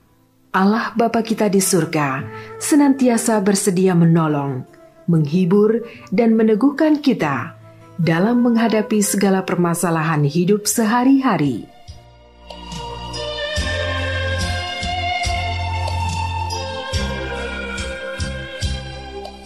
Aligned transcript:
Allah 0.51 0.91
Bapa 0.99 1.23
kita 1.23 1.47
di 1.47 1.63
surga 1.63 2.27
senantiasa 2.59 3.39
bersedia 3.39 3.95
menolong, 3.95 4.67
menghibur, 5.07 5.79
dan 6.11 6.35
meneguhkan 6.35 6.99
kita 6.99 7.55
dalam 7.95 8.43
menghadapi 8.43 8.99
segala 8.99 9.47
permasalahan 9.47 10.27
hidup 10.27 10.67
sehari-hari. 10.67 11.71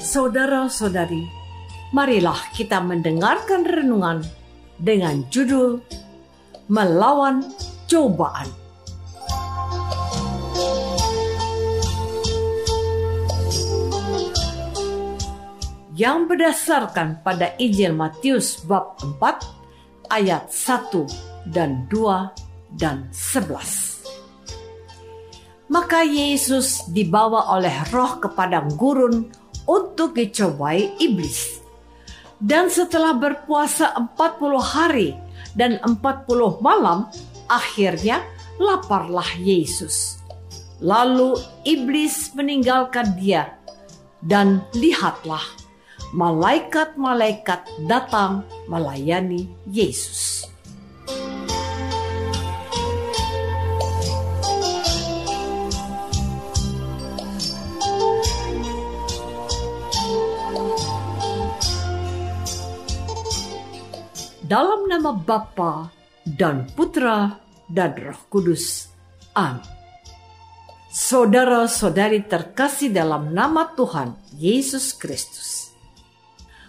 Saudara-saudari, 0.02 1.22
marilah 1.94 2.50
kita 2.58 2.82
mendengarkan 2.82 3.62
renungan 3.62 4.26
dengan 4.82 5.22
judul 5.30 5.86
Melawan 6.66 7.46
Cobaan. 7.86 8.65
Yang 15.96 16.28
berdasarkan 16.28 17.24
pada 17.24 17.56
Injil 17.56 17.96
Matius 17.96 18.60
bab 18.68 19.00
4 19.00 20.12
ayat 20.12 20.52
1 20.52 21.56
dan 21.56 21.88
2 21.88 22.76
dan 22.76 23.08
11. 23.16 25.72
Maka 25.72 26.04
Yesus 26.04 26.84
dibawa 26.92 27.56
oleh 27.56 27.74
roh 27.96 28.20
ke 28.20 28.28
padang 28.28 28.68
gurun 28.76 29.32
untuk 29.66 30.14
dicobai 30.14 31.00
iblis. 31.00 31.64
Dan 32.38 32.68
setelah 32.68 33.16
berpuasa 33.16 33.96
40 33.96 34.60
hari 34.60 35.16
dan 35.56 35.80
40 35.80 36.60
malam, 36.60 37.08
akhirnya 37.48 38.20
laparlah 38.60 39.32
Yesus. 39.40 40.20
Lalu 40.84 41.40
iblis 41.64 42.36
meninggalkan 42.36 43.16
dia 43.16 43.56
dan 44.20 44.60
lihatlah 44.76 45.65
malaikat-malaikat 46.16 47.68
datang 47.92 48.48
melayani 48.72 49.52
Yesus. 49.68 50.48
Dalam 64.46 64.88
nama 64.88 65.12
Bapa 65.12 65.92
dan 66.24 66.70
Putra 66.72 67.44
dan 67.68 67.92
Roh 67.98 68.22
Kudus. 68.32 68.88
Amin. 69.36 69.68
Saudara-saudari 70.96 72.24
terkasih 72.24 72.88
dalam 72.88 73.36
nama 73.36 73.68
Tuhan 73.76 74.16
Yesus 74.40 74.96
Kristus 74.96 75.75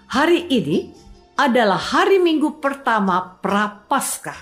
Hari 0.07 0.47
ini 0.55 0.95
adalah 1.35 1.83
hari 1.83 2.23
Minggu 2.23 2.63
pertama 2.63 3.43
Prapaskah. 3.43 4.39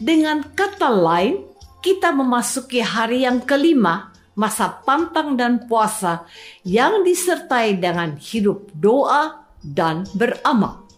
Dengan 0.00 0.40
kata 0.56 0.88
lain, 0.88 1.44
kita 1.84 2.16
memasuki 2.16 2.80
hari 2.80 3.28
yang 3.28 3.44
kelima 3.44 4.08
masa 4.32 4.72
pantang 4.80 5.36
dan 5.36 5.68
puasa 5.68 6.24
yang 6.64 7.04
disertai 7.04 7.76
dengan 7.76 8.16
hidup 8.16 8.72
doa 8.72 9.44
dan 9.60 10.08
beramal. 10.16 10.88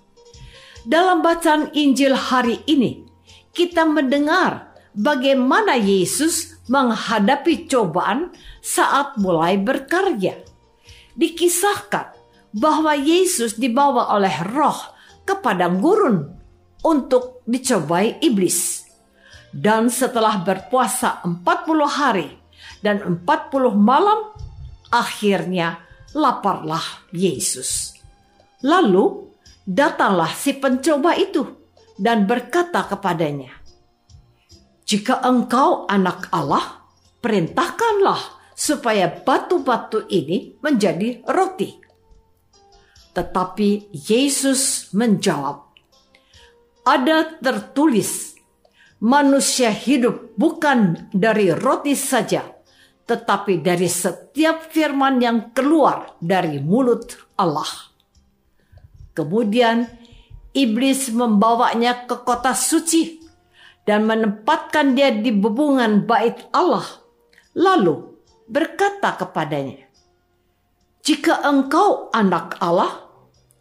Dalam 0.87 1.19
bacaan 1.19 1.75
Injil 1.75 2.15
hari 2.15 2.63
ini, 2.71 3.03
kita 3.51 3.83
mendengar 3.83 4.79
bagaimana 4.95 5.75
Yesus 5.75 6.55
menghadapi 6.71 7.67
cobaan 7.67 8.31
saat 8.63 9.19
mulai 9.19 9.59
berkarya. 9.59 10.39
Dikisahkan 11.19 12.22
bahwa 12.53 12.93
Yesus 12.93 13.57
dibawa 13.57 14.13
oleh 14.13 14.33
roh 14.53 14.77
ke 15.25 15.37
padang 15.41 15.81
gurun 15.81 16.29
untuk 16.85 17.43
dicobai 17.49 18.21
iblis. 18.21 18.85
Dan 19.53 19.93
setelah 19.93 20.41
berpuasa 20.41 21.21
40 21.25 21.85
hari 21.85 22.29
dan 22.81 23.05
40 23.05 23.77
malam, 23.77 24.33
akhirnya 24.89 25.81
laparlah 26.17 27.05
Yesus. 27.13 27.97
Lalu 28.65 29.33
datanglah 29.69 30.33
si 30.33 30.57
pencoba 30.57 31.17
itu 31.17 31.45
dan 32.01 32.25
berkata 32.25 32.89
kepadanya, 32.89 33.53
"Jika 34.89 35.21
engkau 35.21 35.85
anak 35.85 36.33
Allah, 36.33 36.89
perintahkanlah 37.21 38.41
supaya 38.57 39.09
batu-batu 39.09 40.09
ini 40.09 40.57
menjadi 40.65 41.21
roti." 41.29 41.92
Tetapi 43.13 43.93
Yesus 43.93 44.89
menjawab, 44.97 45.69
"Ada 46.89 47.37
tertulis, 47.45 48.33
manusia 49.05 49.69
hidup 49.69 50.33
bukan 50.41 51.13
dari 51.13 51.53
roti 51.53 51.93
saja, 51.93 52.41
tetapi 53.05 53.61
dari 53.61 53.87
setiap 53.87 54.73
firman 54.73 55.21
yang 55.21 55.53
keluar 55.53 56.17
dari 56.25 56.57
mulut 56.57 57.21
Allah." 57.37 57.93
Kemudian 59.13 59.85
iblis 60.57 61.13
membawanya 61.13 62.09
ke 62.09 62.17
kota 62.25 62.57
suci 62.57 63.21
dan 63.85 64.09
menempatkan 64.09 64.97
dia 64.97 65.13
di 65.13 65.29
bebungan 65.29 66.09
bait 66.09 66.49
Allah. 66.49 66.87
Lalu 67.53 68.17
berkata 68.49 69.21
kepadanya, 69.21 69.92
"Jika 71.03 71.43
engkau 71.43 72.09
anak 72.15 72.63
Allah, 72.63 73.11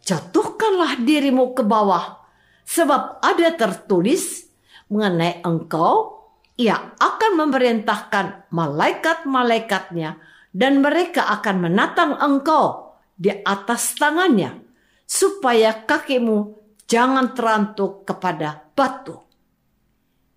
jatuhkanlah 0.06 1.02
dirimu 1.02 1.54
ke 1.58 1.66
bawah, 1.66 2.22
sebab 2.62 3.18
ada 3.18 3.48
tertulis 3.58 4.46
mengenai 4.86 5.42
engkau, 5.42 6.22
ia 6.54 6.94
akan 7.00 7.32
memerintahkan 7.42 8.52
malaikat-malaikatnya 8.54 10.20
dan 10.52 10.84
mereka 10.84 11.26
akan 11.40 11.66
menatang 11.66 12.12
engkau 12.20 12.94
di 13.16 13.32
atas 13.32 13.96
tangannya, 13.96 14.60
supaya 15.08 15.82
kakimu 15.82 16.54
jangan 16.84 17.32
terantuk 17.32 18.04
kepada 18.04 18.68
batu. 18.76 19.16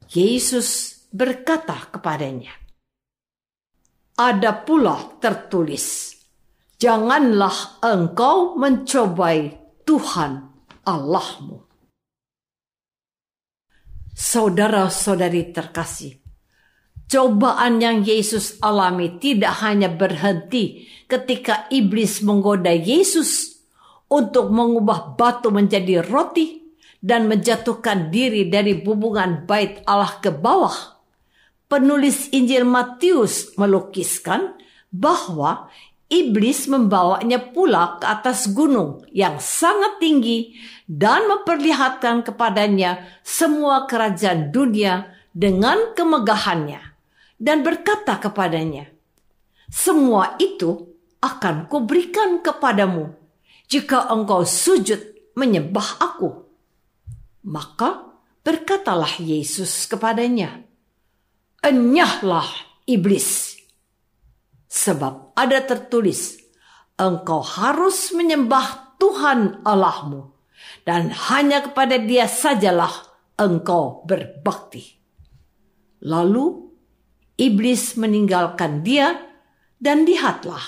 Yesus 0.08 1.04
berkata 1.12 1.92
kepadanya, 1.92 2.56
Ada 4.16 4.64
pula 4.64 5.20
tertulis, 5.20 6.15
janganlah 6.80 7.80
engkau 7.82 8.60
mencobai 8.60 9.56
Tuhan 9.88 10.50
Allahmu. 10.84 11.66
Saudara-saudari 14.16 15.52
terkasih, 15.52 16.24
cobaan 17.12 17.84
yang 17.84 18.00
Yesus 18.08 18.56
alami 18.64 19.20
tidak 19.20 19.60
hanya 19.60 19.92
berhenti 19.92 20.88
ketika 21.12 21.68
iblis 21.68 22.24
menggoda 22.24 22.72
Yesus 22.72 23.60
untuk 24.08 24.56
mengubah 24.56 25.20
batu 25.20 25.52
menjadi 25.52 26.00
roti 26.00 26.64
dan 27.04 27.28
menjatuhkan 27.28 28.10
diri 28.10 28.48
dari 28.48 28.82
hubungan 28.82 29.44
bait 29.46 29.84
Allah 29.86 30.18
ke 30.24 30.32
bawah. 30.32 30.96
Penulis 31.68 32.30
Injil 32.32 32.64
Matius 32.64 33.58
melukiskan 33.58 34.56
bahwa 34.94 35.68
iblis 36.16 36.72
membawanya 36.72 37.52
pula 37.52 38.00
ke 38.00 38.08
atas 38.08 38.48
gunung 38.56 39.04
yang 39.12 39.36
sangat 39.44 40.00
tinggi 40.00 40.56
dan 40.88 41.28
memperlihatkan 41.28 42.24
kepadanya 42.24 43.04
semua 43.20 43.84
kerajaan 43.84 44.56
dunia 44.56 45.12
dengan 45.36 45.92
kemegahannya 45.92 46.80
dan 47.36 47.68
berkata 47.68 48.16
kepadanya, 48.16 48.88
"Semua 49.68 50.40
itu 50.40 50.96
akan 51.20 51.68
kuberikan 51.68 52.40
kepadamu 52.40 53.12
jika 53.68 54.08
engkau 54.08 54.48
sujud 54.48 55.36
menyembah 55.36 56.00
aku." 56.00 56.48
Maka 57.44 58.08
berkatalah 58.40 59.20
Yesus 59.20 59.84
kepadanya, 59.92 60.64
"Enyahlah 61.60 62.48
iblis, 62.88 63.55
sebab 64.76 65.32
ada 65.40 65.64
tertulis, 65.64 66.44
engkau 67.00 67.40
harus 67.40 68.12
menyembah 68.12 69.00
Tuhan 69.00 69.64
Allahmu." 69.64 70.36
dan 70.86 71.10
hanya 71.12 71.66
kepada 71.66 71.98
dia 71.98 72.30
sajalah 72.30 72.94
engkau 73.36 74.06
berbakti. 74.06 75.02
Lalu 76.06 76.70
iblis 77.42 77.98
meninggalkan 77.98 78.86
dia 78.86 79.18
dan 79.82 80.06
lihatlah 80.06 80.62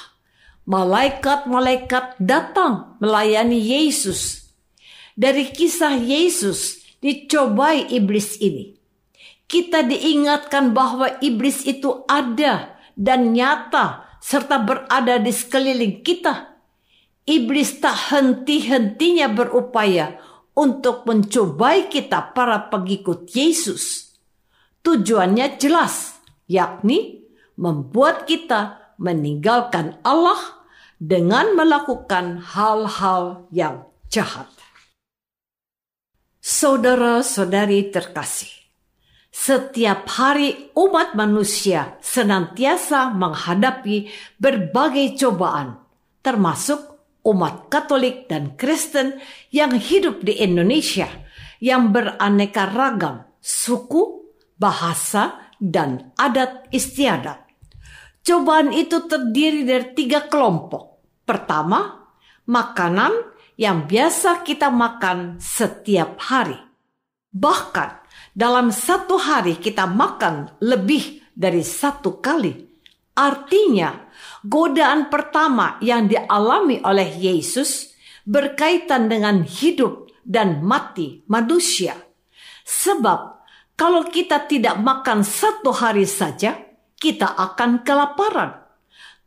malaikat-malaikat 0.67 2.19
datang 2.19 2.97
melayani 2.99 3.61
Yesus. 3.61 4.51
Dari 5.17 5.49
kisah 5.49 5.97
Yesus 5.97 6.81
dicobai 7.01 7.89
iblis 7.89 8.37
ini. 8.37 8.77
Kita 9.47 9.79
diingatkan 9.81 10.75
bahwa 10.75 11.07
iblis 11.23 11.63
itu 11.63 12.03
ada 12.05 12.76
dan 12.97 13.31
nyata 13.37 14.17
serta 14.17 14.57
berada 14.57 15.21
di 15.21 15.29
sekeliling 15.29 16.01
kita 16.01 16.57
Iblis 17.27 17.83
tak 17.83 18.15
henti-hentinya 18.15 19.27
berupaya 19.27 20.15
untuk 20.55 21.03
mencobai 21.03 21.91
kita 21.91 22.31
para 22.31 22.71
pengikut 22.71 23.27
Yesus. 23.27 24.15
Tujuannya 24.79 25.59
jelas, 25.59 26.23
yakni 26.47 27.27
membuat 27.59 28.23
kita 28.23 28.95
meninggalkan 28.95 29.99
Allah 30.07 30.39
dengan 31.03 31.51
melakukan 31.51 32.39
hal-hal 32.39 33.51
yang 33.51 33.91
jahat. 34.07 34.47
Saudara-saudari 36.39 37.91
terkasih, 37.91 38.66
setiap 39.37 40.09
hari 40.09 40.73
umat 40.73 41.13
manusia 41.13 42.01
senantiasa 42.01 43.13
menghadapi 43.13 44.09
berbagai 44.41 45.13
cobaan, 45.13 45.77
termasuk 46.25 46.97
umat 47.21 47.69
Katolik 47.69 48.25
dan 48.25 48.57
Kristen 48.57 49.21
yang 49.53 49.77
hidup 49.77 50.25
di 50.25 50.41
Indonesia 50.41 51.05
yang 51.61 51.93
beraneka 51.93 52.65
ragam 52.65 53.29
suku, 53.37 54.25
bahasa, 54.57 55.53
dan 55.61 56.17
adat 56.17 56.65
istiadat. 56.73 57.45
Cobaan 58.25 58.73
itu 58.73 59.05
terdiri 59.05 59.63
dari 59.63 59.93
tiga 59.93 60.25
kelompok. 60.25 60.97
Pertama, 61.23 62.09
makanan 62.49 63.13
yang 63.53 63.85
biasa 63.85 64.41
kita 64.41 64.73
makan 64.73 65.37
setiap 65.37 66.17
hari. 66.25 66.57
Bahkan 67.31 68.06
dalam 68.37 68.69
satu 68.69 69.17
hari 69.17 69.57
kita 69.57 69.89
makan 69.89 70.61
lebih 70.61 71.25
dari 71.33 71.65
satu 71.65 72.21
kali. 72.21 72.53
Artinya, 73.17 73.97
godaan 74.45 75.09
pertama 75.09 75.81
yang 75.81 76.05
dialami 76.05 76.77
oleh 76.85 77.17
Yesus 77.17 77.97
berkaitan 78.29 79.09
dengan 79.09 79.41
hidup 79.41 80.13
dan 80.21 80.61
mati 80.61 81.25
manusia. 81.25 81.97
Sebab 82.61 83.41
kalau 83.73 84.05
kita 84.05 84.45
tidak 84.45 84.77
makan 84.85 85.25
satu 85.25 85.73
hari 85.73 86.05
saja, 86.05 86.61
kita 87.01 87.33
akan 87.33 87.81
kelaparan. 87.81 88.53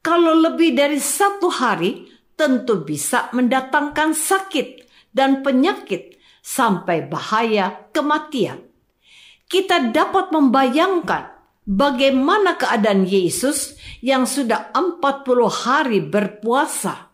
Kalau 0.06 0.38
lebih 0.38 0.78
dari 0.78 1.02
satu 1.02 1.50
hari, 1.50 2.06
tentu 2.38 2.86
bisa 2.86 3.26
mendatangkan 3.34 4.14
sakit 4.14 4.86
dan 5.10 5.42
penyakit 5.42 6.14
sampai 6.46 7.10
bahaya 7.10 7.90
kematian. 7.90 8.69
Kita 9.50 9.90
dapat 9.90 10.30
membayangkan 10.30 11.34
bagaimana 11.66 12.54
keadaan 12.54 13.02
Yesus 13.02 13.74
yang 13.98 14.22
sudah 14.22 14.70
40 14.70 15.10
hari 15.50 15.98
berpuasa. 15.98 17.10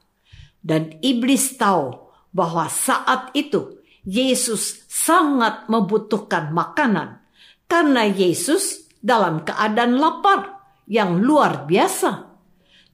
Dan 0.60 1.00
iblis 1.00 1.56
tahu 1.56 1.96
bahwa 2.36 2.68
saat 2.68 3.32
itu 3.32 3.80
Yesus 4.04 4.84
sangat 4.84 5.64
membutuhkan 5.72 6.52
makanan 6.52 7.24
karena 7.64 8.04
Yesus 8.04 8.84
dalam 9.00 9.40
keadaan 9.40 9.96
lapar 9.96 10.60
yang 10.84 11.24
luar 11.24 11.64
biasa. 11.64 12.36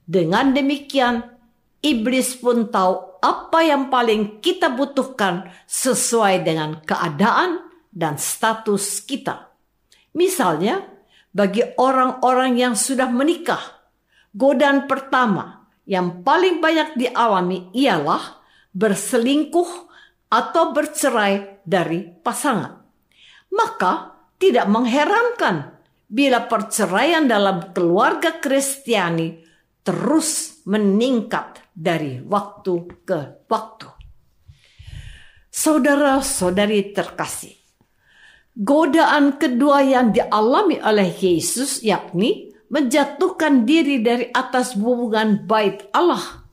Dengan 0.07 0.55
demikian, 0.55 1.19
iblis 1.83 2.39
pun 2.39 2.71
tahu 2.71 3.19
apa 3.19 3.59
yang 3.59 3.91
paling 3.91 4.39
kita 4.39 4.71
butuhkan 4.71 5.51
sesuai 5.67 6.47
dengan 6.47 6.79
keadaan 6.85 7.72
dan 7.93 8.17
status 8.17 9.05
kita. 9.05 9.53
Misalnya, 10.17 10.81
bagi 11.33 11.61
orang-orang 11.77 12.57
yang 12.57 12.73
sudah 12.73 13.09
menikah. 13.09 13.61
Godaan 14.33 14.89
pertama 14.89 15.69
yang 15.85 16.25
paling 16.25 16.57
banyak 16.57 16.97
dialami 16.97 17.69
ialah 17.73 18.41
berselingkuh 18.73 19.71
atau 20.33 20.73
bercerai 20.73 21.61
dari 21.61 22.09
pasangan. 22.09 22.81
Maka 23.53 24.17
tidak 24.41 24.65
mengherankan 24.65 25.77
bila 26.09 26.49
perceraian 26.49 27.29
dalam 27.29 27.73
keluarga 27.73 28.41
Kristiani 28.41 29.45
terus 29.85 30.61
meningkat 30.65 31.61
dari 31.73 32.21
waktu 32.25 32.73
ke 33.05 33.45
waktu. 33.45 33.89
Saudara-saudari 35.53 36.97
terkasih, 36.97 37.53
Godaan 38.53 39.41
kedua 39.41 39.81
yang 39.81 40.13
dialami 40.13 40.77
oleh 40.77 41.09
Yesus 41.09 41.81
yakni 41.81 42.53
menjatuhkan 42.69 43.65
diri 43.65 43.97
dari 44.05 44.29
atas 44.29 44.77
hubungan 44.77 45.49
bait 45.49 45.89
Allah. 45.89 46.45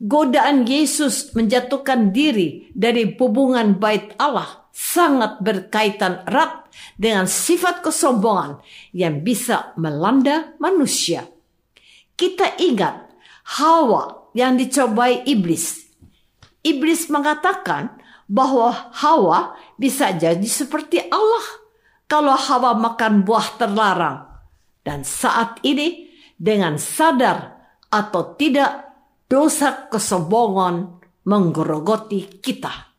Godaan 0.00 0.64
Yesus 0.64 1.36
menjatuhkan 1.36 2.16
diri 2.16 2.72
dari 2.72 3.12
hubungan 3.12 3.76
bait 3.76 4.16
Allah 4.16 4.64
sangat 4.72 5.44
berkaitan 5.44 6.24
erat 6.24 6.64
dengan 6.96 7.28
sifat 7.28 7.84
kesombongan 7.84 8.64
yang 8.96 9.20
bisa 9.20 9.76
melanda 9.76 10.56
manusia. 10.56 11.28
Kita 12.16 12.56
ingat 12.56 13.12
Hawa 13.60 14.32
yang 14.32 14.56
dicobai 14.56 15.28
iblis. 15.28 15.92
Iblis 16.64 17.12
mengatakan 17.12 18.00
bahwa 18.24 18.72
Hawa 18.96 19.52
bisa 19.74 20.14
jadi 20.14 20.46
seperti 20.46 21.02
Allah 21.10 21.46
kalau 22.06 22.36
Hawa 22.36 22.76
makan 22.78 23.26
buah 23.26 23.58
terlarang. 23.58 24.18
Dan 24.84 25.00
saat 25.00 25.64
ini 25.64 26.12
dengan 26.36 26.76
sadar 26.76 27.56
atau 27.88 28.36
tidak 28.36 28.84
dosa 29.24 29.88
kesombongan 29.88 31.00
menggerogoti 31.24 32.42
kita. 32.44 32.92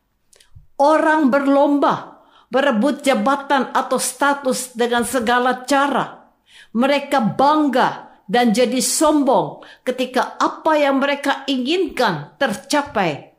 Orang 0.82 1.30
berlomba 1.30 2.26
berebut 2.50 3.06
jabatan 3.06 3.70
atau 3.70 3.96
status 3.96 4.74
dengan 4.74 5.06
segala 5.06 5.62
cara. 5.62 6.26
Mereka 6.74 7.38
bangga 7.38 8.20
dan 8.26 8.50
jadi 8.50 8.82
sombong 8.82 9.62
ketika 9.86 10.34
apa 10.36 10.74
yang 10.74 10.98
mereka 10.98 11.46
inginkan 11.46 12.34
tercapai 12.36 13.35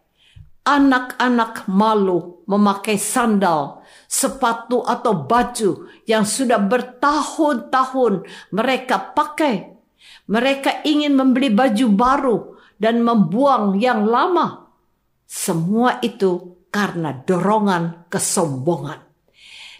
anak-anak 0.67 1.71
malu 1.71 2.43
memakai 2.43 2.99
sandal, 2.99 3.87
sepatu 4.11 4.83
atau 4.83 5.23
baju 5.23 5.87
yang 6.03 6.27
sudah 6.27 6.59
bertahun-tahun 6.59 8.27
mereka 8.51 9.15
pakai. 9.15 9.79
Mereka 10.27 10.83
ingin 10.83 11.15
membeli 11.15 11.47
baju 11.47 11.87
baru 11.95 12.37
dan 12.75 12.99
membuang 12.99 13.79
yang 13.79 14.03
lama. 14.03 14.67
Semua 15.23 16.03
itu 16.03 16.59
karena 16.67 17.15
dorongan 17.15 18.11
kesombongan. 18.11 19.07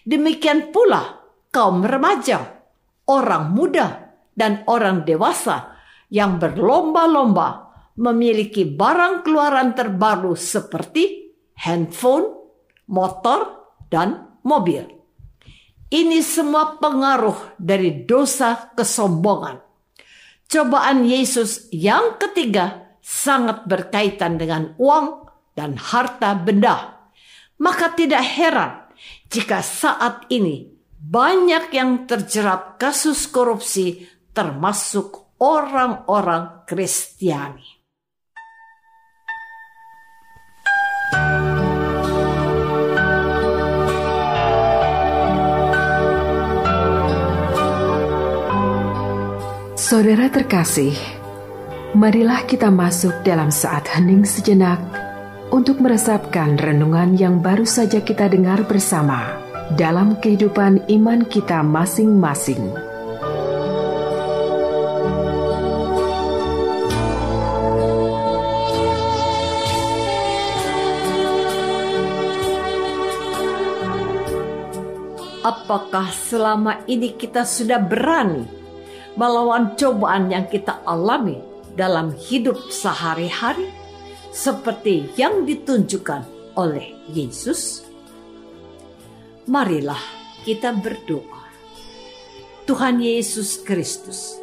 Demikian 0.08 0.72
pula 0.72 1.20
kaum 1.52 1.84
remaja, 1.84 2.64
orang 3.12 3.52
muda, 3.52 4.16
dan 4.32 4.64
orang 4.72 5.04
dewasa 5.04 5.76
yang 6.08 6.40
berlomba-lomba 6.40 7.67
memiliki 7.98 8.64
barang 8.64 9.26
keluaran 9.26 9.74
terbaru 9.74 10.38
seperti 10.38 11.34
handphone, 11.58 12.30
motor, 12.94 13.74
dan 13.90 14.40
mobil. 14.46 14.86
Ini 15.88 16.20
semua 16.20 16.78
pengaruh 16.78 17.58
dari 17.58 18.04
dosa 18.06 18.76
kesombongan. 18.76 19.64
Cobaan 20.48 21.08
Yesus 21.08 21.68
yang 21.72 22.20
ketiga 22.20 22.96
sangat 23.04 23.68
berkaitan 23.68 24.36
dengan 24.36 24.76
uang 24.80 25.28
dan 25.56 25.80
harta 25.80 26.36
benda. 26.36 27.08
Maka 27.58 27.96
tidak 27.96 28.24
heran 28.36 28.88
jika 29.32 29.64
saat 29.64 30.28
ini 30.30 30.70
banyak 30.98 31.72
yang 31.72 32.04
terjerat 32.04 32.76
kasus 32.76 33.32
korupsi 33.32 34.06
termasuk 34.36 35.40
orang-orang 35.40 36.68
Kristiani. 36.68 37.77
Saudara 49.88 50.28
terkasih, 50.28 51.00
marilah 51.96 52.44
kita 52.44 52.68
masuk 52.68 53.24
dalam 53.24 53.48
saat 53.48 53.88
hening 53.88 54.28
sejenak 54.28 54.84
untuk 55.48 55.80
meresapkan 55.80 56.60
renungan 56.60 57.16
yang 57.16 57.40
baru 57.40 57.64
saja 57.64 58.04
kita 58.04 58.28
dengar 58.28 58.68
bersama 58.68 59.40
dalam 59.80 60.20
kehidupan 60.20 60.92
iman 60.92 61.24
kita 61.24 61.64
masing-masing. 61.64 62.68
Apakah 75.48 76.12
selama 76.12 76.84
ini 76.92 77.16
kita 77.16 77.48
sudah 77.48 77.80
berani 77.80 78.67
melawan 79.18 79.74
cobaan 79.74 80.30
yang 80.30 80.46
kita 80.46 80.86
alami 80.86 81.42
dalam 81.74 82.14
hidup 82.14 82.70
sehari-hari 82.70 83.74
seperti 84.30 85.10
yang 85.18 85.44
ditunjukkan 85.44 86.54
oleh 86.54 86.94
Yesus? 87.10 87.82
Marilah 89.50 90.00
kita 90.46 90.72
berdoa. 90.78 91.50
Tuhan 92.70 93.02
Yesus 93.02 93.64
Kristus, 93.66 94.38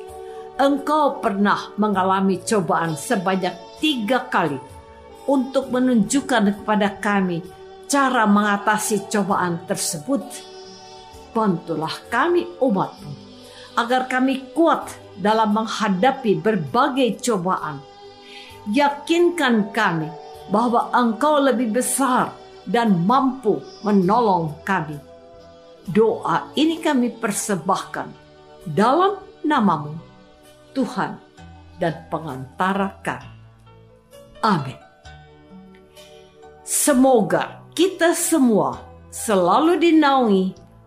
Engkau 0.58 1.22
pernah 1.22 1.70
mengalami 1.78 2.40
cobaan 2.42 2.98
sebanyak 2.98 3.54
tiga 3.78 4.26
kali 4.26 4.58
untuk 5.28 5.70
menunjukkan 5.70 6.62
kepada 6.62 6.98
kami 6.98 7.44
cara 7.84 8.24
mengatasi 8.24 9.06
cobaan 9.12 9.60
tersebut. 9.68 10.24
Bantulah 11.36 11.92
kami 12.08 12.48
umatmu 12.62 13.23
agar 13.74 14.06
kami 14.06 14.54
kuat 14.54 14.90
dalam 15.18 15.54
menghadapi 15.54 16.38
berbagai 16.38 17.22
cobaan. 17.22 17.78
Yakinkan 18.70 19.70
kami 19.70 20.08
bahwa 20.48 20.90
Engkau 20.94 21.38
lebih 21.42 21.74
besar 21.74 22.32
dan 22.64 23.04
mampu 23.04 23.60
menolong 23.84 24.56
kami. 24.64 24.96
Doa 25.84 26.48
ini 26.56 26.80
kami 26.80 27.12
persembahkan 27.12 28.08
dalam 28.64 29.20
namamu, 29.44 29.92
Tuhan 30.72 31.20
dan 31.76 32.08
pengantara 32.08 32.88
kami. 33.04 33.30
Amin. 34.40 34.78
Semoga 36.64 37.60
kita 37.76 38.16
semua 38.16 38.80
selalu 39.12 39.76
dinaungi 39.76 40.63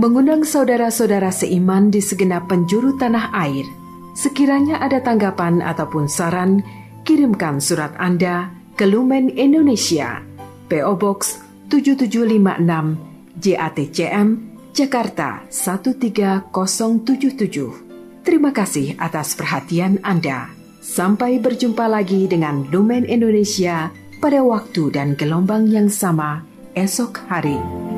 mengundang 0.00 0.48
saudara-saudara 0.48 1.28
seiman 1.28 1.92
di 1.92 2.00
segenap 2.00 2.48
penjuru 2.48 2.96
tanah 2.96 3.36
air. 3.36 3.68
Sekiranya 4.16 4.80
ada 4.80 5.04
tanggapan 5.04 5.60
ataupun 5.60 6.08
saran, 6.08 6.64
kirimkan 7.04 7.60
surat 7.60 7.92
Anda 8.00 8.48
ke 8.80 8.88
Lumen 8.88 9.28
Indonesia, 9.36 10.24
PO 10.72 10.96
Box 10.96 11.36
7756, 11.68 13.44
JATCM, 13.44 14.28
Jakarta 14.72 15.44
13077. 15.52 18.24
Terima 18.24 18.56
kasih 18.56 18.96
atas 18.96 19.36
perhatian 19.36 20.00
Anda. 20.00 20.48
Sampai 20.80 21.36
berjumpa 21.44 21.84
lagi 21.84 22.24
dengan 22.24 22.64
Lumen 22.72 23.04
Indonesia 23.04 23.92
pada 24.16 24.40
waktu 24.40 24.96
dan 24.96 25.12
gelombang 25.12 25.68
yang 25.68 25.92
sama 25.92 26.40
esok 26.72 27.20
hari. 27.28 27.89